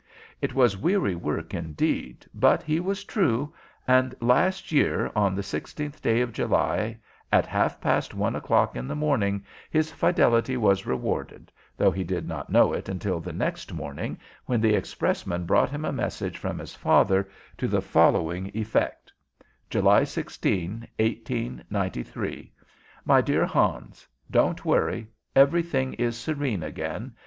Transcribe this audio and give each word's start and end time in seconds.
It 0.41 0.55
was 0.55 0.75
weary 0.75 1.13
work 1.13 1.53
indeed, 1.53 2.25
but 2.33 2.63
he 2.63 2.79
was 2.79 3.03
true, 3.03 3.53
and 3.87 4.15
last 4.19 4.71
year, 4.71 5.11
on 5.15 5.35
the 5.35 5.43
sixteenth 5.43 6.01
day 6.01 6.21
of 6.21 6.33
July, 6.33 6.97
at 7.31 7.45
half 7.45 7.79
past 7.79 8.15
one 8.15 8.35
o'clock 8.35 8.75
in 8.75 8.87
the 8.87 8.95
morning, 8.95 9.45
his 9.69 9.91
fidelity 9.91 10.57
was 10.57 10.87
rewarded, 10.87 11.51
though 11.77 11.91
he 11.91 12.03
did 12.03 12.27
not 12.27 12.49
know 12.49 12.73
it 12.73 12.89
until 12.89 13.19
the 13.19 13.31
next 13.31 13.73
morning, 13.73 14.17
when 14.47 14.59
the 14.59 14.73
expressman 14.73 15.45
brought 15.45 15.69
him 15.69 15.85
a 15.85 15.91
message 15.93 16.39
from 16.39 16.57
his 16.57 16.73
father 16.73 17.29
to 17.59 17.67
the 17.67 17.79
following 17.79 18.49
effect: 18.55 19.13
"July 19.69 20.03
16, 20.03 20.87
1893. 20.97 22.51
"MY 23.05 23.21
DEAR 23.21 23.45
HANS, 23.45 24.07
Don't 24.31 24.65
worry; 24.65 25.09
everything 25.35 25.93
is 25.93 26.17
serene 26.17 26.63
again. 26.63 27.13